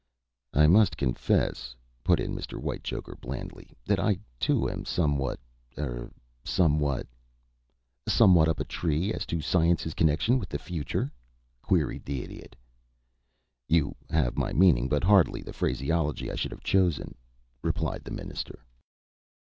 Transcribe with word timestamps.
"I 0.55 0.65
must 0.65 0.97
confess," 0.97 1.75
put 2.03 2.19
in 2.19 2.35
Mr. 2.35 2.59
Whitechoker, 2.59 3.15
blandly, 3.21 3.77
"that 3.85 3.99
I 3.99 4.17
too 4.39 4.67
am 4.67 4.83
somewhat 4.83 5.39
er 5.77 6.09
somewhat" 6.43 7.05
"Somewhat 8.07 8.47
up 8.49 8.59
a 8.59 8.63
tree 8.63 9.13
as 9.13 9.27
to 9.27 9.41
science's 9.41 9.93
connection 9.93 10.39
with 10.39 10.49
the 10.49 10.57
future?" 10.57 11.11
queried 11.61 12.03
the 12.03 12.23
Idiot. 12.23 12.55
"You 13.67 13.93
have 14.09 14.37
my 14.39 14.53
meaning, 14.53 14.89
but 14.89 15.03
hardly 15.03 15.43
the 15.43 15.53
phraseology 15.53 16.31
I 16.31 16.35
should 16.35 16.51
have 16.51 16.63
chosen," 16.63 17.13
replied 17.61 18.03
the 18.03 18.09
minister. 18.09 18.65